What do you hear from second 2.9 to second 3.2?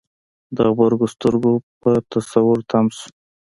شو.